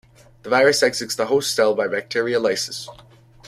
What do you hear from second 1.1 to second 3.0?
the host cell by bacteria lysis.